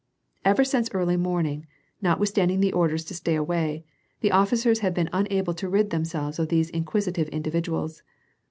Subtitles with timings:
[0.43, 1.67] Ever since early morning,
[2.01, 3.85] notwithstanding the orders to stay away,
[4.21, 8.01] the officers had been unable to rid themselves of these inquisitive individuals.